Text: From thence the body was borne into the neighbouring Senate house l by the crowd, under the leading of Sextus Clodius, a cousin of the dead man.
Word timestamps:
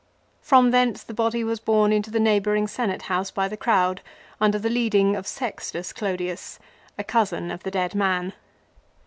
From 0.41 0.71
thence 0.71 1.03
the 1.03 1.13
body 1.13 1.43
was 1.43 1.59
borne 1.59 1.93
into 1.93 2.09
the 2.09 2.19
neighbouring 2.19 2.65
Senate 2.65 3.03
house 3.03 3.29
l 3.29 3.33
by 3.35 3.47
the 3.47 3.55
crowd, 3.55 4.01
under 4.39 4.57
the 4.57 4.67
leading 4.67 5.15
of 5.15 5.27
Sextus 5.27 5.93
Clodius, 5.93 6.57
a 6.97 7.03
cousin 7.03 7.51
of 7.51 7.61
the 7.61 7.69
dead 7.69 7.93
man. 7.93 8.33